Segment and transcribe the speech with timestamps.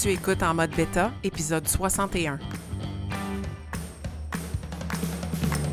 [0.00, 2.38] Tu écoutes en mode bêta, épisode 61.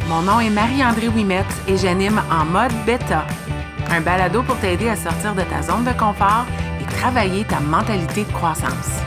[0.07, 3.25] Mon nom est Marie-André Wimette et j'anime en mode bêta,
[3.89, 6.45] un balado pour t'aider à sortir de ta zone de confort
[6.81, 8.99] et travailler ta mentalité de croissance.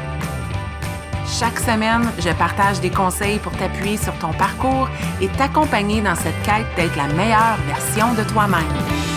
[1.27, 4.89] Chaque semaine, je partage des conseils pour t'appuyer sur ton parcours
[5.21, 9.12] et t'accompagner dans cette quête d'être la meilleure version de toi-même.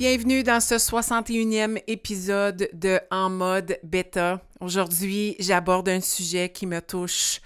[0.00, 4.40] Bienvenue dans ce 61e épisode de En mode bêta.
[4.58, 7.42] Aujourd'hui, j'aborde un sujet qui me touche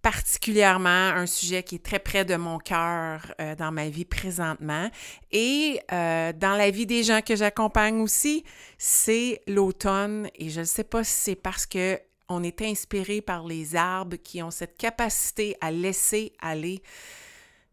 [0.00, 4.90] particulièrement un sujet qui est très près de mon cœur euh, dans ma vie présentement
[5.30, 8.44] et euh, dans la vie des gens que j'accompagne aussi,
[8.78, 13.46] c'est l'automne et je ne sais pas si c'est parce que on est inspiré par
[13.46, 16.80] les arbres qui ont cette capacité à laisser aller.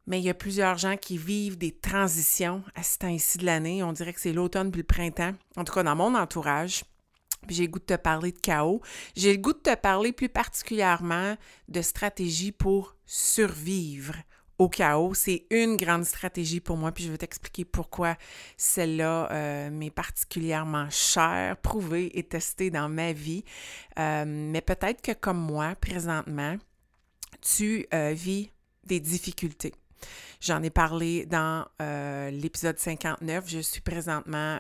[0.08, 3.84] Mais il y a plusieurs gens qui vivent des transitions à ce temps-ci de l'année.
[3.84, 5.34] On dirait que c'est l'automne puis le printemps.
[5.58, 6.84] En tout cas, dans mon entourage,
[7.50, 8.82] j'ai le goût de te parler de chaos.
[9.16, 11.36] J'ai le goût de te parler plus particulièrement
[11.68, 14.16] de stratégie pour survivre
[14.58, 15.14] au chaos.
[15.14, 18.16] C'est une grande stratégie pour moi, puis je vais t'expliquer pourquoi
[18.58, 23.44] celle-là euh, m'est particulièrement chère, prouvée et testée dans ma vie.
[24.00, 26.58] Euh, mais peut-être que comme moi, présentement,
[27.42, 28.52] tu euh, vis
[28.84, 29.74] des difficultés.
[30.42, 31.66] J'en ai parlé dans
[32.32, 33.46] l'épisode 59.
[33.48, 34.60] Je suis présentement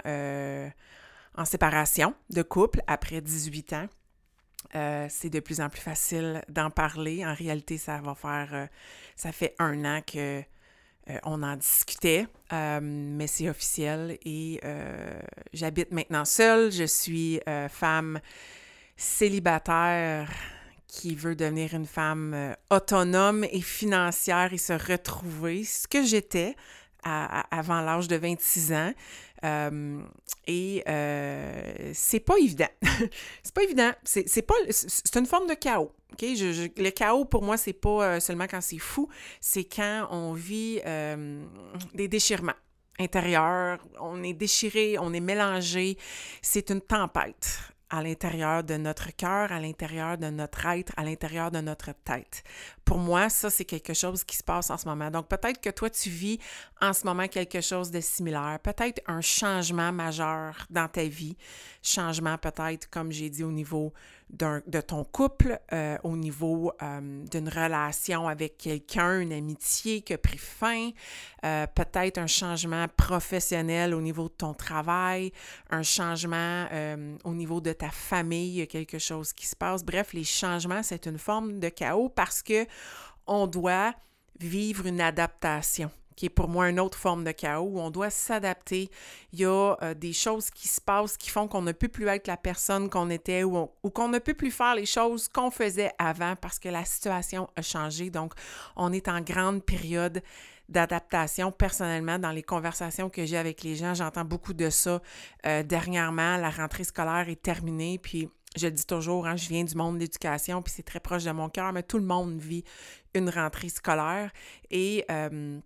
[1.37, 3.87] en séparation de couple après 18 ans.
[4.75, 7.25] Euh, c'est de plus en plus facile d'en parler.
[7.25, 8.65] En réalité, ça va faire, euh,
[9.15, 10.41] ça fait un an que
[11.09, 14.59] euh, on en discutait, mais c'est officiel et
[15.53, 16.69] j'habite maintenant seule.
[16.71, 18.19] Je suis femme
[18.97, 20.29] célibataire
[20.87, 26.55] qui veut devenir une femme autonome et financière et se retrouver, ce que j'étais
[27.03, 28.93] avant l'âge de 26 ans.
[29.43, 29.99] Euh,
[30.47, 32.69] et euh, c'est pas évident.
[33.43, 33.91] c'est pas évident.
[34.03, 35.91] C'est pas c'est une forme de chaos.
[36.13, 36.21] ok?
[36.21, 39.07] Le chaos pour moi, c'est pas euh, seulement quand c'est fou,
[39.39, 40.81] c'est quand on vit
[41.93, 42.53] des déchirements
[42.99, 45.97] intérieurs, on est déchiré, on est mélangé.
[46.41, 47.59] C'est une tempête
[47.89, 52.43] à l'intérieur de notre cœur, à l'intérieur de notre être, à l'intérieur de notre tête.
[52.83, 55.09] Pour moi, ça, c'est quelque chose qui se passe en ce moment.
[55.09, 56.39] Donc, peut-être que toi, tu vis
[56.81, 61.37] en ce moment quelque chose de similaire, peut-être un changement majeur dans ta vie,
[61.81, 63.93] changement peut-être, comme j'ai dit, au niveau
[64.29, 70.17] de ton couple, euh, au niveau euh, d'une relation avec quelqu'un, une amitié qui a
[70.17, 70.89] pris fin,
[71.45, 75.31] euh, peut-être un changement professionnel au niveau de ton travail,
[75.69, 76.67] un changement
[77.23, 79.83] au niveau de ta famille, quelque chose qui se passe.
[79.83, 82.65] Bref, les changements, c'est une forme de chaos parce que
[83.25, 83.93] on doit
[84.39, 88.09] vivre une adaptation qui est pour moi une autre forme de chaos où on doit
[88.09, 88.89] s'adapter.
[89.31, 92.07] Il y a euh, des choses qui se passent qui font qu'on ne peut plus
[92.07, 95.91] être la personne qu'on était ou, qu'on ne peut plus faire les choses qu'on faisait
[95.99, 98.09] avant parce que la situation a changé.
[98.09, 98.33] Donc,
[98.75, 100.21] on est en grande période
[100.67, 101.51] d'adaptation.
[101.51, 105.01] Personnellement, dans les conversations que j'ai avec les gens, j'entends beaucoup de ça.
[105.45, 109.75] Euh, dernièrement, la rentrée scolaire est terminée, puis je dis toujours, hein, je viens du
[109.75, 112.63] monde de l'éducation, puis c'est très proche de mon cœur, mais tout le monde vit
[113.13, 114.31] une rentrée scolaire.
[114.71, 115.59] Et euh,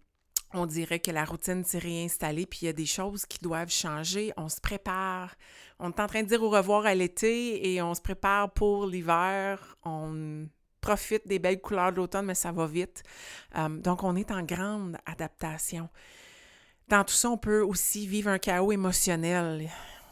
[0.53, 3.71] on dirait que la routine s'est réinstallée, puis il y a des choses qui doivent
[3.71, 4.33] changer.
[4.37, 5.35] On se prépare.
[5.79, 8.85] On est en train de dire au revoir à l'été et on se prépare pour
[8.85, 9.77] l'hiver.
[9.83, 10.47] On
[10.81, 13.03] profite des belles couleurs de l'automne, mais ça va vite.
[13.57, 15.89] Euh, donc, on est en grande adaptation.
[16.87, 19.69] Dans tout ça, on peut aussi vivre un chaos émotionnel,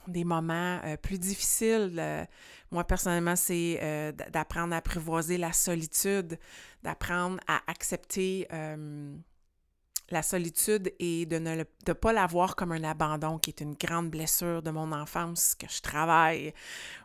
[0.08, 1.96] des moments euh, plus difficiles.
[1.98, 2.24] Euh,
[2.72, 6.38] moi, personnellement, c'est d'apprendre à apprivoiser la solitude,
[6.84, 8.48] d'apprendre à accepter
[10.12, 13.76] la solitude et de ne de pas la voir comme un abandon qui est une
[13.76, 16.54] grande blessure de mon enfance que je travaille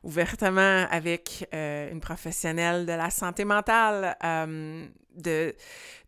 [0.03, 4.87] ouvertement avec euh, une professionnelle de la santé mentale, euh,
[5.17, 5.55] de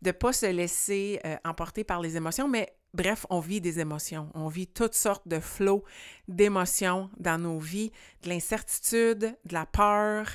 [0.01, 4.29] ne pas se laisser euh, emporter par les émotions, mais bref, on vit des émotions,
[4.33, 5.83] on vit toutes sortes de flots
[6.27, 7.91] d'émotions dans nos vies,
[8.23, 10.27] de l'incertitude, de la peur,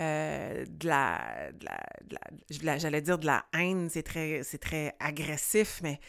[0.00, 5.80] euh, de la, de la, j'allais dire de la haine, c'est très, c'est très agressif,
[5.82, 6.00] mais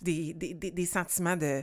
[0.00, 1.62] des, des, des, sentiments de,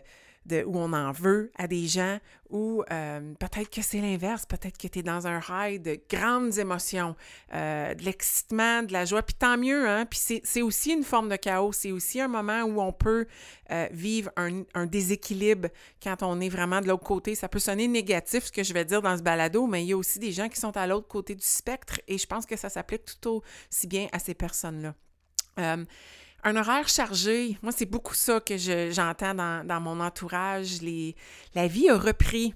[0.65, 2.19] où on en veut à des gens,
[2.49, 6.57] ou euh, peut-être que c'est l'inverse, peut-être que tu es dans un high de grandes
[6.57, 7.15] émotions,
[7.53, 10.05] euh, de l'excitement, de la joie, puis tant mieux, hein?
[10.05, 13.27] Puis c'est aussi une forme de chaos, c'est aussi un moment où on peut
[13.71, 15.69] euh, vivre un, un, déséquilibre
[16.01, 17.35] quand on est vraiment de l'autre côté.
[17.35, 19.93] Ça peut sonner négatif, ce que je vais dire dans ce balado, mais il y
[19.93, 22.55] a aussi des gens qui sont à l'autre côté du spectre, et je pense que
[22.55, 24.95] ça s'applique tout aussi bien à ces personnes-là.
[26.43, 30.79] Un horaire chargé, moi, c'est beaucoup ça que j'entends dans, mon entourage.
[31.53, 32.53] La vie a repris.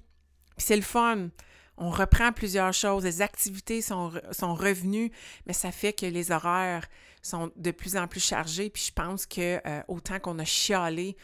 [0.58, 1.30] c'est le fun.
[1.78, 3.04] On reprend plusieurs choses.
[3.04, 5.12] Les activités sont, sont revenues,
[5.48, 6.88] mais ça fait que les horaires
[7.22, 8.70] sont de plus en plus chargés.
[8.70, 11.18] Puis je pense que euh, autant qu'on a chialé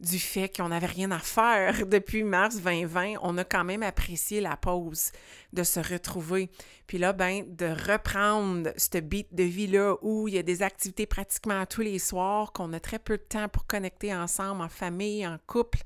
[0.00, 4.40] du fait qu'on n'avait rien à faire depuis mars 2020, on a quand même apprécié
[4.40, 5.12] la pause,
[5.52, 6.50] de se retrouver.
[6.86, 11.06] Puis là, ben, de reprendre ce beat de vie-là où il y a des activités
[11.06, 15.26] pratiquement tous les soirs, qu'on a très peu de temps pour connecter ensemble, en famille,
[15.26, 15.80] en couple,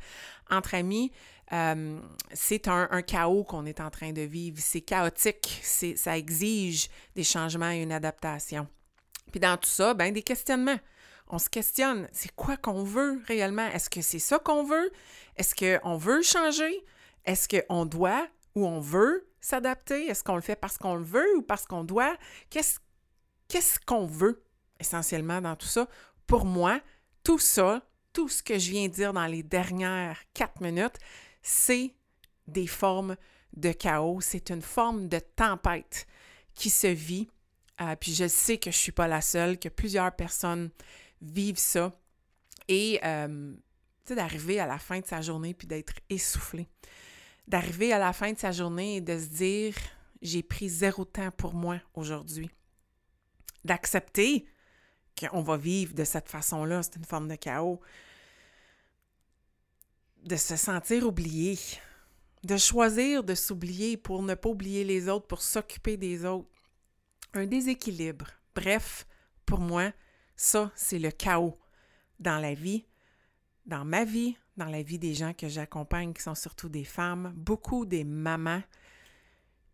[0.50, 1.12] entre amis.
[1.52, 1.98] Euh,
[2.32, 4.58] c'est un, chaos qu'on est en train de vivre.
[4.60, 5.60] C'est chaotique.
[5.62, 8.66] Ça exige des changements et une adaptation.
[9.30, 10.78] Puis dans tout ça, ben, des questionnements
[11.30, 13.66] on se questionne, c'est quoi qu'on veut réellement?
[13.68, 14.90] Est-ce que c'est ça qu'on veut?
[15.36, 16.84] Est-ce qu'on veut changer?
[17.24, 20.06] Est-ce qu'on doit ou on veut s'adapter?
[20.06, 22.16] Est-ce qu'on le fait parce qu'on le veut ou parce qu'on doit?
[22.50, 24.42] Qu'est-ce qu'on veut
[24.80, 25.88] essentiellement dans tout ça?
[26.26, 26.80] Pour moi,
[27.24, 27.82] tout ça,
[28.12, 30.96] tout ce que je viens de dire dans les dernières quatre minutes,
[31.42, 31.94] c'est
[32.46, 33.16] des formes
[33.54, 36.06] de chaos, c'est une forme de tempête
[36.54, 37.28] qui se vit.
[37.80, 40.70] Euh, puis je sais que je ne suis pas la seule, que plusieurs personnes
[41.20, 41.98] vivre ça
[42.68, 43.54] et euh,
[44.14, 46.68] d'arriver à la fin de sa journée puis d'être essoufflé.
[47.46, 49.74] D'arriver à la fin de sa journée et de se dire
[50.20, 52.50] j'ai pris zéro temps pour moi aujourd'hui.
[53.64, 54.46] D'accepter
[55.18, 57.80] qu'on va vivre de cette façon-là, c'est une forme de chaos.
[60.24, 61.58] De se sentir oublié,
[62.44, 66.48] de choisir de s'oublier pour ne pas oublier les autres, pour s'occuper des autres.
[67.34, 68.26] Un déséquilibre.
[68.54, 69.06] Bref,
[69.46, 69.92] pour moi,
[70.38, 71.58] ça, c'est le chaos
[72.20, 72.86] dans la vie,
[73.66, 77.34] dans ma vie, dans la vie des gens que j'accompagne, qui sont surtout des femmes,
[77.36, 78.62] beaucoup des mamans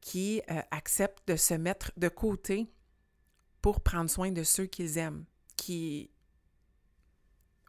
[0.00, 2.66] qui euh, acceptent de se mettre de côté
[3.61, 5.26] pour prendre soin de ceux qu'ils aiment,
[5.56, 6.11] qui...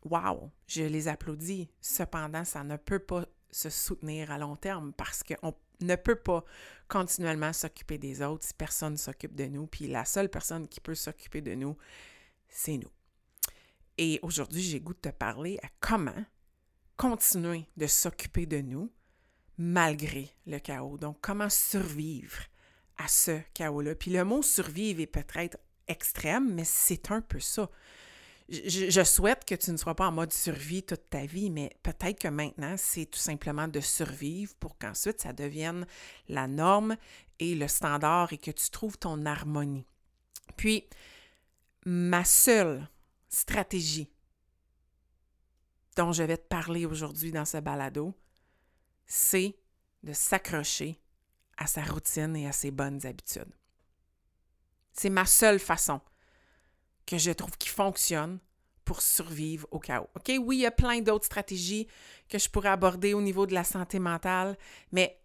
[0.05, 1.69] Wow, je les applaudis.
[1.81, 6.45] Cependant, ça ne peut pas se soutenir à long terme parce qu'on ne peut pas
[6.87, 9.67] continuellement s'occuper des autres si personne ne s'occupe de nous.
[9.67, 11.75] Puis la seule personne qui peut s'occuper de nous,
[12.49, 12.91] c'est nous.
[13.97, 16.25] Et aujourd'hui, j'ai goût de te parler à comment
[16.97, 18.91] continuer de s'occuper de nous
[19.57, 20.97] malgré le chaos.
[20.97, 22.39] Donc, comment survivre
[22.97, 23.95] à ce chaos-là.
[23.95, 25.57] Puis le mot survivre est peut-être
[25.87, 27.69] extrême, mais c'est un peu ça.
[28.47, 32.19] Je, souhaite que tu ne sois pas en mode survie toute ta vie, mais peut-être
[32.19, 35.87] que maintenant, c'est tout simplement de survivre pour qu'ensuite ça devienne
[36.29, 36.95] la norme
[37.39, 39.87] et le standard et que tu trouves ton harmonie.
[40.57, 40.87] Puis,
[41.85, 42.87] ma seule
[43.29, 44.09] stratégie
[45.95, 48.13] dont je vais te parler aujourd'hui dans ce balado,
[49.05, 49.55] c'est
[50.03, 50.99] de s'accrocher
[51.57, 53.53] à sa routine et à ses bonnes habitudes.
[54.91, 56.01] C'est ma seule façon
[57.05, 58.39] que je trouve qui fonctionne
[58.83, 60.09] pour survivre au chaos.
[60.15, 61.87] OK, oui, il y a plein d'autres stratégies
[62.29, 64.57] que je pourrais aborder au niveau de la santé mentale,
[64.91, 65.19] mais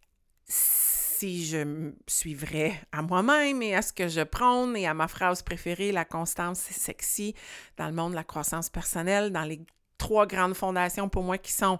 [1.20, 5.06] si je suis vrai à moi-même et à ce que je prône et à ma
[5.06, 7.34] phrase préférée, la constance, c'est sexy
[7.76, 9.60] dans le monde de la croissance personnelle, dans les
[9.98, 11.78] trois grandes fondations pour moi qui sont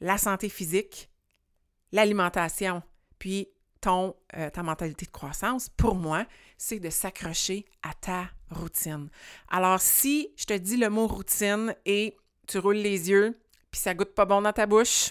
[0.00, 1.10] la santé physique,
[1.90, 2.84] l'alimentation,
[3.18, 3.48] puis
[3.80, 6.24] ton, euh, ta mentalité de croissance, pour moi,
[6.56, 9.08] c'est de s'accrocher à ta routine.
[9.48, 12.16] Alors, si je te dis le mot routine et
[12.46, 13.36] tu roules les yeux,
[13.72, 15.10] puis ça goûte pas bon dans ta bouche,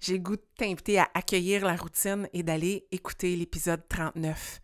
[0.00, 4.60] j'ai le goût de t'inviter à accueillir la routine et d'aller écouter l'épisode 39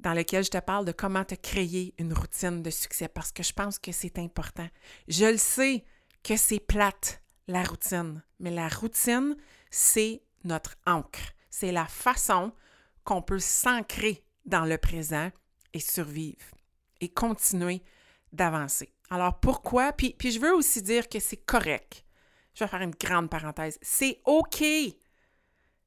[0.00, 3.42] dans lequel je te parle de comment te créer une routine de succès parce que
[3.42, 4.68] je pense que c'est important.
[5.08, 5.84] Je le sais
[6.22, 9.36] que c'est plate, la routine, mais la routine,
[9.70, 11.32] c'est notre encre.
[11.50, 12.52] C'est la façon
[13.04, 15.30] qu'on peut s'ancrer dans le présent
[15.72, 16.46] et survivre
[17.00, 17.82] et continuer
[18.32, 18.92] d'avancer.
[19.10, 19.92] Alors pourquoi?
[19.92, 22.04] Puis, puis je veux aussi dire que c'est correct
[22.54, 23.78] je vais faire une grande parenthèse.
[23.82, 24.62] C'est OK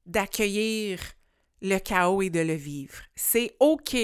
[0.06, 1.00] d'accueillir
[1.62, 2.96] le chaos et de le vivre.
[3.14, 3.96] C'est OK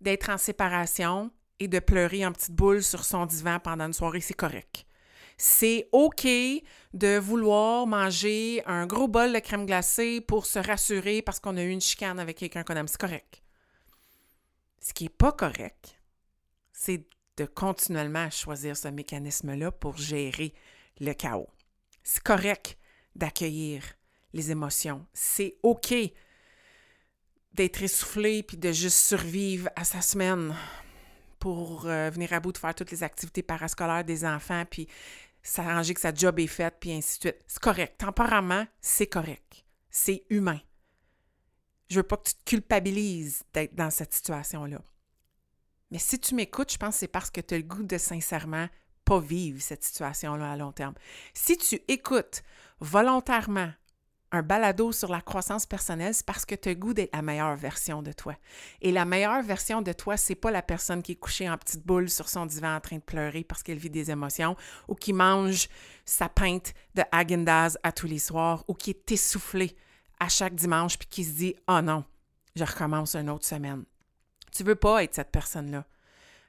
[0.00, 4.20] d'être en séparation et de pleurer en petite boule sur son divan pendant une soirée,
[4.20, 4.86] c'est correct.
[5.36, 6.26] C'est OK
[6.92, 11.62] de vouloir manger un gros bol de crème glacée pour se rassurer parce qu'on a
[11.62, 12.88] eu une chicane avec quelqu'un qu'on aime.
[12.88, 13.42] C'est correct.
[14.80, 15.98] Ce qui n'est pas correct,
[16.72, 20.52] c'est de continuellement choisir ce mécanisme-là pour gérer
[21.00, 21.48] le chaos.
[22.02, 22.78] C'est correct
[23.14, 23.82] d'accueillir
[24.32, 25.06] les émotions.
[25.12, 25.94] C'est OK
[27.52, 30.54] d'être essoufflé puis de juste survivre à sa semaine
[31.38, 34.86] pour euh, venir à bout de faire toutes les activités parascolaires des enfants puis
[35.42, 37.44] s'arranger que sa job est faite puis ainsi de suite.
[37.46, 37.98] C'est correct.
[37.98, 39.64] Temporairement, c'est correct.
[39.90, 40.60] C'est humain.
[41.88, 44.80] Je veux pas que tu te culpabilises d'être dans cette situation-là.
[45.90, 47.98] Mais si tu m'écoutes, je pense que c'est parce que tu as le goût de
[47.98, 48.68] sincèrement
[49.10, 50.94] pas vivre cette situation-là à long terme.
[51.34, 52.44] Si tu écoutes
[52.78, 53.72] volontairement
[54.30, 57.56] un balado sur la croissance personnelle, c'est parce que tu as goût d'être la meilleure
[57.56, 58.36] version de toi.
[58.80, 61.84] Et la meilleure version de toi, c'est pas la personne qui est couchée en petite
[61.84, 64.54] boule sur son divan en train de pleurer parce qu'elle vit des émotions
[64.86, 65.68] ou qui mange
[66.04, 69.74] sa pinte de Häagen-Dazs à tous les soirs ou qui est essoufflée
[70.20, 72.04] à chaque dimanche puis qui se dit "Oh non,
[72.54, 73.84] je recommence une autre semaine."
[74.52, 75.84] Tu veux pas être cette personne-là.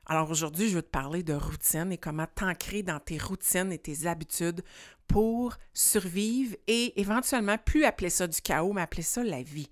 [0.05, 3.77] Alors aujourd'hui, je veux te parler de routine et comment t'ancrer dans tes routines et
[3.77, 4.63] tes habitudes
[5.07, 9.69] pour survivre et éventuellement, plus appeler ça du chaos, mais appeler ça la vie.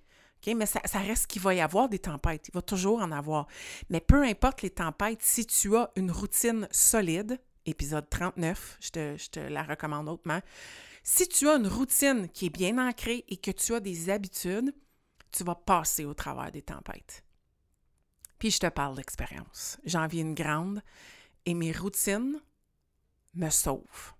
[0.47, 3.47] Mais ça, reste qu'il va y avoir des tempêtes, il va toujours en avoir.
[3.89, 9.39] Mais peu importe les tempêtes, si tu as une routine solide, épisode 39, je te,
[9.39, 10.39] la recommande hautement,
[11.03, 14.73] si tu as une routine qui est bien ancrée et que tu as des habitudes,
[15.31, 17.23] tu vas passer au travers des tempêtes.
[18.39, 19.77] Puis je te parle d'expérience.
[19.83, 20.81] J'en vis une grande
[21.45, 22.41] et mes routines
[23.35, 24.13] me sauvent.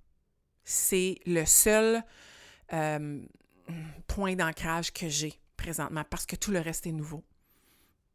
[0.63, 2.03] C'est le seul
[2.73, 3.21] euh,
[4.07, 7.23] point d'ancrage que j'ai présentement parce que tout le reste est nouveau.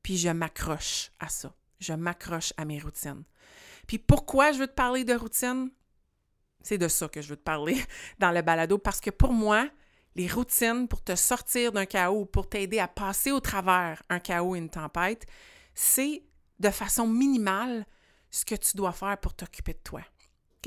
[0.02, 1.54] Puis je m'accroche à ça.
[1.80, 3.24] Je m'accroche à mes routines.
[3.86, 5.70] Puis pourquoi je veux te parler de routine?
[6.62, 7.82] C'est de ça que je veux te parler
[8.18, 9.68] dans le balado parce que pour moi,
[10.14, 14.54] les routines pour te sortir d'un chaos, pour t'aider à passer au travers un chaos
[14.54, 15.26] une tempête,
[15.74, 16.22] c'est
[16.60, 17.86] de façon minimale
[18.30, 20.02] ce que tu dois faire pour t'occuper de toi.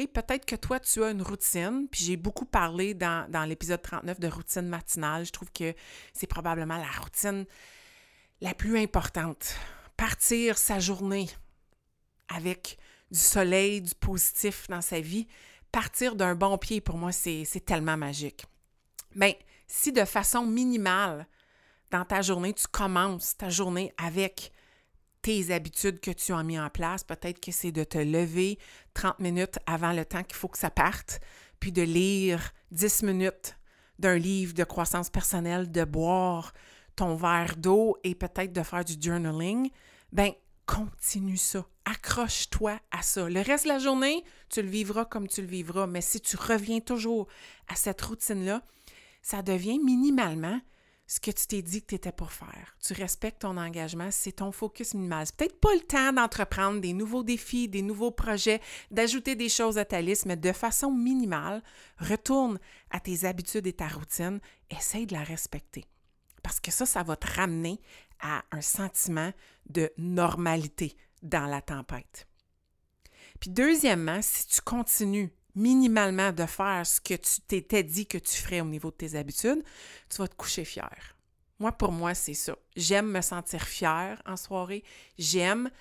[0.05, 4.19] Peut-être que toi, tu as une routine, puis j'ai beaucoup parlé dans, dans l'épisode 39
[4.19, 5.25] de routine matinale.
[5.25, 5.73] Je trouve que
[6.13, 7.45] c'est probablement la routine
[8.41, 9.55] la plus importante.
[9.95, 11.27] Partir sa journée
[12.27, 12.77] avec
[13.09, 15.27] du soleil, du positif dans sa vie,
[15.71, 18.45] partir d'un bon pied, pour moi, c'est tellement magique.
[19.15, 21.27] Mais si de façon minimale,
[21.89, 24.51] dans ta journée, tu commences ta journée avec
[25.21, 27.03] tes habitudes que tu as mis en place.
[27.03, 28.57] Peut-être que c'est de te lever
[28.93, 31.19] 30 minutes avant le temps qu'il faut que ça parte,
[31.59, 33.57] puis de lire 10 minutes
[33.99, 36.53] d'un livre de croissance personnelle, de boire
[36.95, 39.69] ton verre d'eau et peut-être de faire du journaling.
[40.11, 40.31] Ben,
[40.65, 41.65] continue ça.
[41.85, 43.29] Accroche-toi à ça.
[43.29, 46.35] Le reste de la journée, tu le vivras comme tu le vivras, mais si tu
[46.35, 47.27] reviens toujours
[47.67, 48.61] à cette routine-là,
[49.21, 50.59] ça devient minimalement
[51.07, 52.75] ce que tu t'es dit que tu étais pour faire.
[52.85, 55.25] Tu respectes ton engagement, c'est ton focus minimal.
[55.37, 58.61] Peut-être pas le temps d'entreprendre des nouveaux défis, des nouveaux projets,
[58.91, 61.63] d'ajouter des choses à ta liste, mais de façon minimale,
[61.97, 62.59] retourne
[62.91, 65.85] à tes habitudes et ta routine, essaye de la respecter.
[66.43, 67.79] Parce que ça, ça va te ramener
[68.19, 69.31] à un sentiment
[69.69, 72.27] de normalité dans la tempête.
[73.39, 78.37] Puis deuxièmement, si tu continues minimalement de faire ce que tu t'étais dit que tu
[78.37, 79.63] ferais au niveau de tes habitudes,
[80.09, 81.17] tu vas te coucher fier.
[81.59, 82.55] Moi, pour moi, c'est ça.
[82.75, 84.83] J'aime me sentir fière en soirée.
[85.17, 85.71] J'aime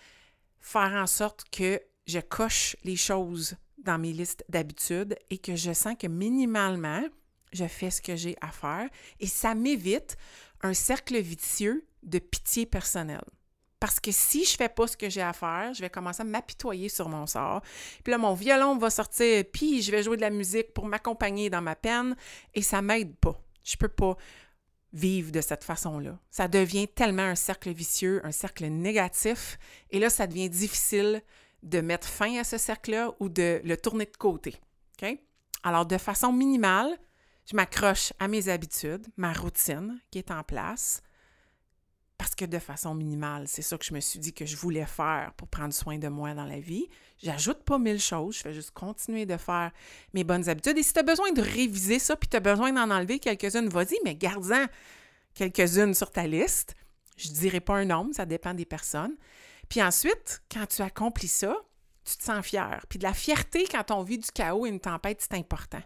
[0.58, 5.72] faire en sorte que je coche les choses dans mes listes d'habitudes et que je
[5.72, 7.04] sens que minimalement,
[7.52, 8.88] je fais ce que j'ai à faire
[9.20, 10.16] et ça m'évite
[10.62, 13.24] un cercle vicieux de pitié personnelle.
[13.78, 16.24] Parce que si je fais pas ce que j'ai à faire, je vais commencer à
[16.24, 17.60] m'apitoyer sur mon sort.
[18.02, 21.50] Puis là, mon violon va sortir, puis je vais jouer de la musique pour m'accompagner
[21.50, 22.16] dans ma peine,
[22.54, 23.38] et ça m'aide pas.
[23.64, 24.16] Je peux pas
[24.92, 26.18] vivre de cette façon-là.
[26.30, 29.58] Ça devient tellement un cercle vicieux, un cercle négatif,
[29.90, 31.22] et là, ça devient difficile
[31.62, 34.56] de mettre fin à ce cercle-là ou de le tourner de côté.
[35.62, 36.96] Alors, de façon minimale,
[37.50, 41.02] je m'accroche à mes habitudes, ma routine qui est en place,
[42.18, 44.86] parce que de façon minimale, c'est ça que je me suis dit que je voulais
[44.86, 46.88] faire pour prendre soin de moi dans la vie.
[47.22, 49.70] J'ajoute pas mille choses, je fais juste continuer de faire
[50.14, 50.78] mes bonnes habitudes.
[50.78, 53.68] Et si tu as besoin de réviser ça, puis tu as besoin d'en enlever quelques-unes,
[53.68, 54.66] vas-y, mais garde-en
[55.34, 56.74] quelques-unes sur ta liste.
[57.16, 59.16] Je ne dirai pas un nombre, ça dépend des personnes.
[59.68, 61.56] Puis ensuite, quand tu accomplis ça,
[62.04, 62.84] tu te sens fier.
[62.88, 65.82] Puis de la fierté quand on vit du chaos et une tempête, c'est important.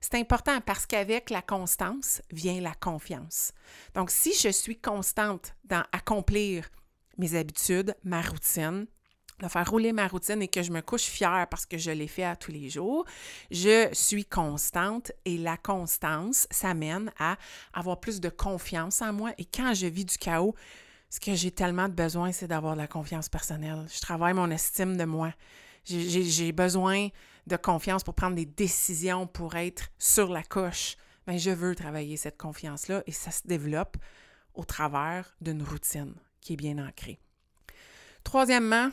[0.00, 3.52] C'est important parce qu'avec la constance vient la confiance.
[3.94, 6.68] Donc, si je suis constante dans accomplir
[7.18, 8.86] mes habitudes, ma routine,
[9.40, 12.08] de faire rouler ma routine et que je me couche fière parce que je l'ai
[12.08, 13.04] fait à tous les jours,
[13.50, 17.36] je suis constante et la constance, ça mène à
[17.72, 19.32] avoir plus de confiance en moi.
[19.38, 20.54] Et quand je vis du chaos,
[21.08, 23.86] ce que j'ai tellement de besoin, c'est d'avoir de la confiance personnelle.
[23.92, 25.32] Je travaille mon estime de moi.
[25.84, 27.08] j'ai besoin
[27.46, 30.96] de confiance pour prendre des décisions, pour être sur la coche.
[31.26, 33.96] Bien, je veux travailler cette confiance-là et ça se développe
[34.54, 37.18] au travers d'une routine qui est bien ancrée.
[38.24, 38.90] Troisièmement,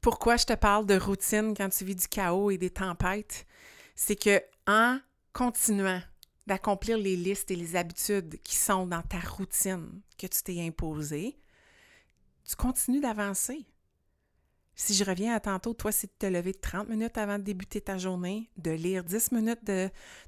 [0.00, 3.46] pourquoi je te parle de routine quand tu vis du chaos et des tempêtes?
[3.94, 4.98] C'est que en
[5.32, 6.00] continuant
[6.46, 11.38] d'accomplir les listes et les habitudes qui sont dans ta routine que tu t'es imposée,
[12.44, 13.66] tu continues d'avancer.
[14.80, 17.80] Si je reviens à tantôt, toi, c'est de te lever 30 minutes avant de débuter
[17.80, 19.68] ta journée, de lire 10 minutes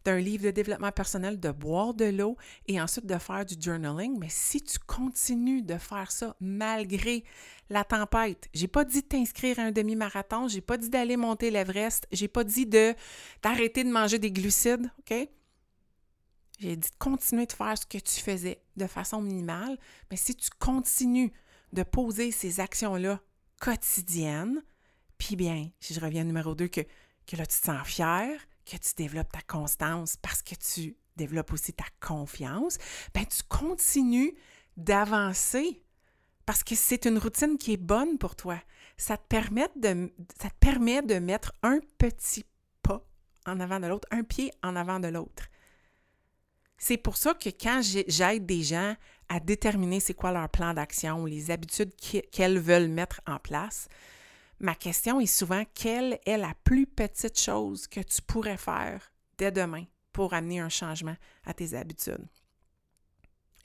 [0.05, 4.19] d'un livre de développement personnel, de boire de l'eau et ensuite de faire du journaling.
[4.19, 7.23] Mais si tu continues de faire ça malgré
[7.71, 11.53] la tempête, j'ai pas dit de t'inscrire à un demi-marathon, j'ai pas dit d'aller monter
[11.53, 12.93] l'Everest, j'ai pas dit de
[13.45, 15.29] d'arrêter de manger des glucides, OK?
[16.59, 19.79] J'ai dit de continuer de faire ce que tu faisais de façon minimale,
[20.11, 21.33] mais si tu continues
[21.73, 23.21] de poser ces actions-là
[23.61, 24.63] quotidienne.
[25.19, 26.81] Puis bien, si je reviens au numéro 2, que,
[27.27, 31.53] que là, tu te sens fier, que tu développes ta constance parce que tu développes
[31.53, 32.79] aussi ta confiance,
[33.15, 34.35] bien, tu continues
[34.77, 35.85] d'avancer
[36.47, 38.59] parce que c'est une routine qui est bonne pour toi.
[38.97, 42.45] Ça te permet de, ça te permet de mettre un petit
[42.83, 43.07] pas
[43.47, 45.49] en avant de l'autre, un pied en avant de l'autre.
[46.79, 48.97] C'est pour ça que quand j'aide des gens
[49.31, 51.95] à déterminer c'est quoi leur plan d'action ou les habitudes
[52.33, 53.89] qu'elles veulent mettre en place,
[54.59, 59.53] ma question est souvent quelle est la plus petite chose que tu pourrais faire dès
[59.53, 62.27] demain pour amener un changement à tes habitudes?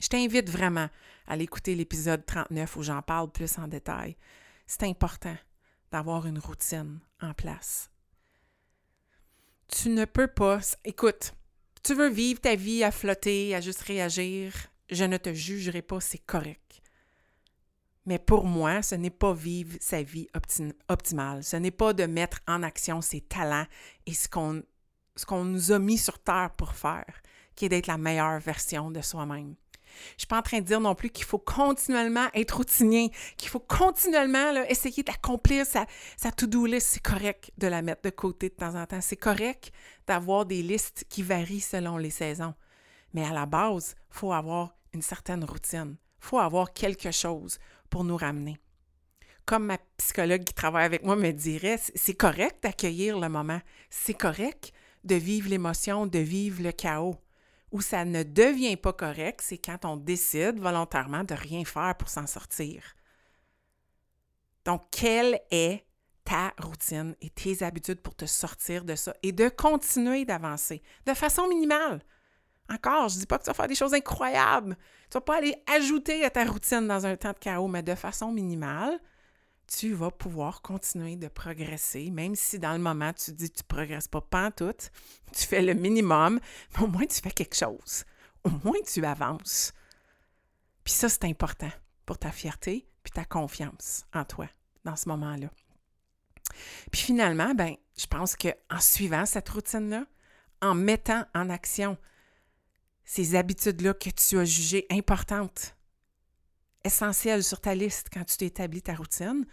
[0.00, 0.88] Je t'invite vraiment
[1.26, 4.16] à aller écouter l'épisode 39 où j'en parle plus en détail.
[4.68, 5.36] C'est important
[5.90, 7.90] d'avoir une routine en place.
[9.66, 10.60] Tu ne peux pas.
[10.84, 11.32] Écoute,
[11.82, 14.52] tu veux vivre ta vie à flotter, à juste réagir,
[14.90, 16.82] je ne te jugerai pas, c'est correct.
[18.06, 20.28] Mais pour moi, ce n'est pas vivre sa vie
[20.88, 21.42] optimale.
[21.42, 23.66] Ce n'est pas de mettre en action ses talents
[24.06, 24.62] et ce qu'on,
[25.26, 27.20] qu'on nous a mis sur Terre pour faire,
[27.56, 29.56] qui est d'être la meilleure version de soi-même.
[29.96, 33.10] Je ne suis pas en train de dire non plus qu'il faut continuellement être routinier,
[33.36, 36.88] qu'il faut continuellement essayer d'accomplir sa, sa to-do list.
[36.92, 39.00] C'est correct de la mettre de côté de temps en temps.
[39.00, 39.72] C'est correct
[40.06, 42.54] d'avoir des listes qui varient selon les saisons.
[43.14, 45.96] Mais à la base, il faut avoir une certaine routine.
[46.18, 47.58] Il faut avoir quelque chose
[47.90, 48.58] pour nous ramener.
[49.44, 53.60] Comme ma psychologue qui travaille avec moi me dirait, c'est correct d'accueillir le moment.
[53.90, 54.72] C'est correct
[55.04, 57.16] de vivre l'émotion, de vivre le chaos.
[57.70, 62.08] Où ça ne devient pas correct, c'est quand on décide volontairement de rien faire pour
[62.08, 62.82] s'en sortir.
[64.64, 65.84] Donc, quelle est
[66.24, 71.14] ta routine et tes habitudes pour te sortir de ça et de continuer d'avancer de
[71.14, 72.02] façon minimale?
[72.68, 74.76] Encore, je dis pas que tu vas faire des choses incroyables.
[75.10, 77.94] Tu vas pas aller ajouter à ta routine dans un temps de chaos, mais de
[77.94, 78.98] façon minimale,
[79.66, 83.64] tu vas pouvoir continuer de progresser, même si dans le moment, tu dis que tu
[83.64, 84.74] progresses pas tout,
[85.32, 86.40] tu fais le minimum,
[86.74, 88.04] mais au moins tu fais quelque chose.
[88.44, 89.72] Au moins tu avances.
[90.84, 91.70] Puis ça, c'est important
[92.04, 94.48] pour ta fierté puis ta confiance en toi
[94.84, 95.48] dans ce moment-là.
[96.92, 100.04] Puis finalement, ben, je pense qu'en suivant cette routine-là,
[100.62, 101.98] en mettant en action
[103.06, 105.76] ces habitudes-là que tu as jugées importantes,
[106.84, 109.46] essentielles sur ta liste quand tu t'établis ta routine,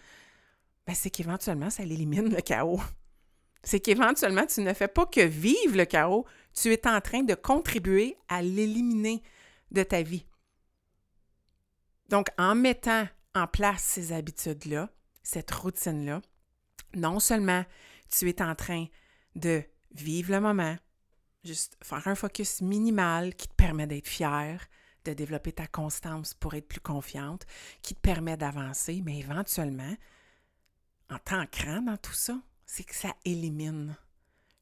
[0.86, 2.82] ben c'est qu'éventuellement, ça élimine le chaos.
[3.64, 7.36] C'est qu'éventuellement, tu ne fais pas que vivre le chaos, tu es en train de
[7.36, 9.24] contribuer à l'éliminer
[9.72, 10.26] de ta vie.
[12.10, 14.90] Donc, en mettant en place ces habitudes-là,
[15.22, 16.22] cette routine-là,
[16.96, 17.64] non seulement
[18.10, 18.88] tu es en train
[19.36, 20.76] de vivre le moment,
[21.44, 24.60] juste faire un focus minimal qui te permet d'être fier,
[25.06, 27.46] de développer ta constance pour être plus confiante,
[27.82, 29.96] qui te permet d'avancer, mais éventuellement,
[31.10, 33.96] en t'ancrant dans tout ça, c'est que ça élimine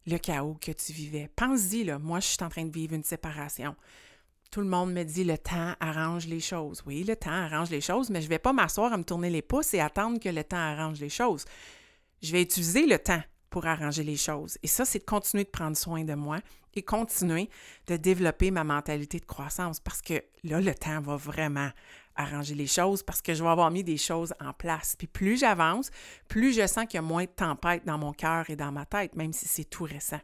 [0.08, 1.30] le chaos que tu vivais.
[1.36, 3.76] Pense-y, là, moi, je suis en train de vivre une séparation.
[4.50, 6.84] Tout le monde me dit le temps arrange les choses.
[6.86, 9.30] Oui, le temps arrange les choses, mais je ne vais pas m'asseoir à me tourner
[9.30, 11.46] les pouces et attendre que le temps arrange les choses.
[12.22, 14.58] Je vais utiliser le temps pour arranger les choses.
[14.64, 16.40] Et ça, c'est de continuer de prendre soin de moi
[16.74, 17.50] et continuer
[17.86, 21.70] de développer ma mentalité de croissance parce que là, le temps va vraiment
[22.16, 24.96] arranger les choses parce que je vais avoir mis des choses en place.
[24.96, 25.92] Puis plus j'avance,
[26.30, 28.86] plus je sens qu'il y a moins de tempête dans mon cœur et dans ma
[28.86, 30.22] tête, même si c'est tout récent.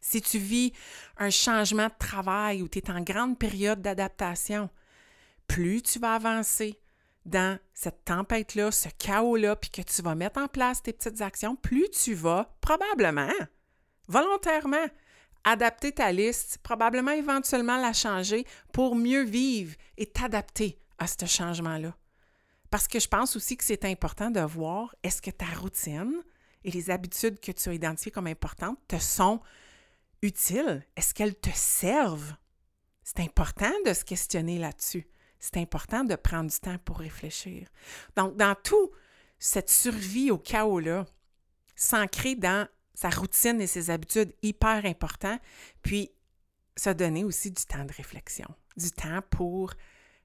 [0.00, 0.72] Si tu vis
[1.16, 4.68] un changement de travail ou tu es en grande période d'adaptation,
[5.46, 6.78] plus tu vas avancer,
[7.24, 11.56] dans cette tempête-là, ce chaos-là, puis que tu vas mettre en place tes petites actions,
[11.56, 13.32] plus tu vas probablement,
[14.08, 14.86] volontairement,
[15.44, 21.96] adapter ta liste, probablement éventuellement la changer pour mieux vivre et t'adapter à ce changement-là.
[22.70, 26.22] Parce que je pense aussi que c'est important de voir est-ce que ta routine
[26.64, 29.40] et les habitudes que tu as identifiées comme importantes te sont
[30.22, 30.84] utiles?
[30.96, 32.34] Est-ce qu'elles te servent?
[33.04, 35.06] C'est important de se questionner là-dessus.
[35.44, 37.68] C'est important de prendre du temps pour réfléchir.
[38.16, 38.92] Donc, dans tout
[39.38, 41.04] cette survie au chaos-là,
[41.76, 45.38] s'ancrer dans sa routine et ses habitudes, hyper important.
[45.82, 46.10] Puis,
[46.78, 49.74] se donner aussi du temps de réflexion, du temps pour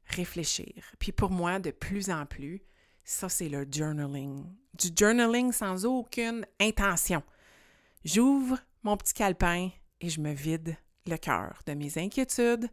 [0.05, 0.85] réfléchir.
[0.99, 2.61] Puis pour moi, de plus en plus,
[3.03, 4.45] ça, c'est le journaling.
[4.73, 7.23] Du journaling sans aucune intention.
[8.05, 10.77] J'ouvre mon petit calepin et je me vide
[11.07, 12.69] le cœur de mes inquiétudes,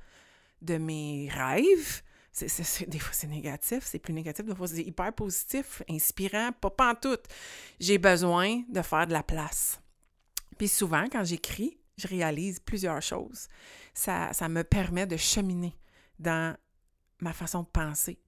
[0.63, 2.03] de mes rêves.
[2.41, 7.19] Des fois, c'est négatif, c'est plus négatif, des fois, c'est hyper positif, inspirant, pas, tout.
[7.81, 9.81] J'ai besoin de faire de la place.
[10.59, 13.49] Puis souvent, quand j'écris, je réalise plusieurs choses.
[13.95, 15.75] Ça, ça me permet de cheminer
[16.19, 16.57] dans
[17.21, 18.19] ma façon de penser.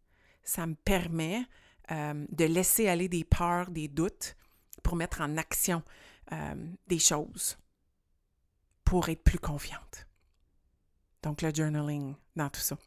[0.42, 1.44] Ça me permet
[1.90, 4.37] euh, de laisser aller des peurs, des doutes
[4.83, 5.83] pour mettre en action
[6.33, 6.55] euh,
[6.87, 7.59] des choses
[8.85, 10.07] pour être plus confiante.
[11.23, 12.79] Donc, le journaling dans tout ça.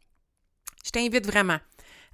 [0.82, 1.58] Je t'invite vraiment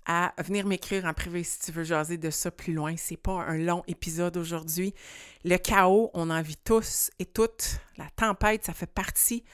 [0.07, 2.97] à venir m'écrire en privé si tu veux jaser de ça plus loin.
[2.97, 4.95] C'est pas un long épisode aujourd'hui.
[5.45, 7.79] Le chaos, on en vit tous et toutes.
[7.99, 9.45] La tempête, ça fait partie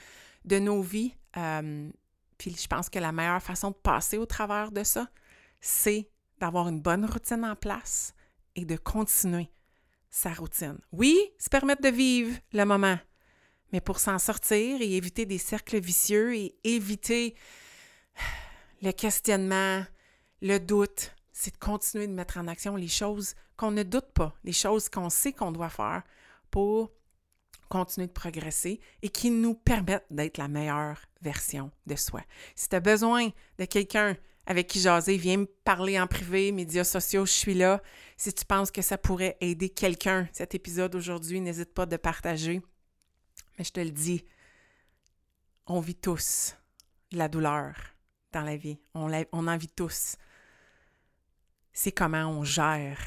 [0.45, 1.13] de nos vies.
[1.35, 1.89] Euh,
[2.37, 5.09] puis je pense que la meilleure façon de passer au travers de ça,
[5.59, 8.13] c'est d'avoir une bonne routine en place
[8.55, 9.49] et de continuer
[10.09, 10.77] sa routine.
[10.93, 12.97] Oui, se permettre de vivre le moment,
[13.73, 17.35] mais pour s'en sortir et éviter des cercles vicieux et éviter
[18.81, 19.83] le questionnement,
[20.41, 24.33] le doute, c'est de continuer de mettre en action les choses qu'on ne doute pas,
[24.43, 26.03] les choses qu'on sait qu'on doit faire
[26.51, 26.91] pour
[27.69, 32.21] continuer de progresser et qui nous permettent d'être la meilleure version de soi.
[32.55, 36.83] Si tu as besoin de quelqu'un avec qui jaser, viens me parler en privé, médias
[36.83, 37.81] sociaux, je suis là.
[38.15, 42.61] Si tu penses que ça pourrait aider quelqu'un, cet épisode aujourd'hui, n'hésite pas de partager.
[43.57, 44.23] Mais je te le dis,
[45.65, 46.55] on vit tous
[47.11, 47.94] la douleur
[48.35, 48.77] dans la vie.
[48.93, 50.17] On, en vit tous.
[51.73, 52.99] C'est comment on gère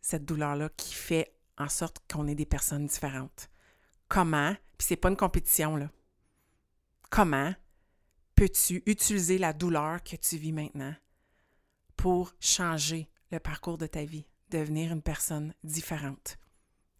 [0.00, 3.48] cette douleur-là qui fait en sorte qu'on est des personnes différentes
[4.08, 5.90] comment, puis c'est pas une compétition, là,
[7.10, 7.52] comment
[8.36, 10.94] peux-tu utiliser la douleur que tu vis maintenant
[11.96, 16.38] pour changer le parcours de ta vie, devenir une personne différente?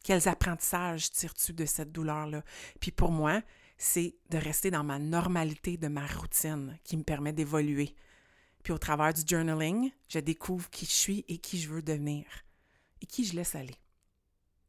[0.02, 2.42] Quels apprentissages tires-tu de cette douleur-là?
[2.80, 3.42] Puis pour moi,
[3.76, 7.94] c'est de rester dans ma normalité de ma routine qui me permet d'évoluer.
[8.62, 12.24] Puis au travers du journaling, je découvre qui je suis et qui je veux devenir
[13.00, 13.76] et qui je laisse aller.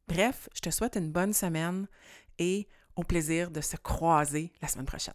[0.08, 1.88] Bref, je te souhaite une bonne semaine
[2.38, 5.14] et au plaisir de se croiser la semaine prochaine.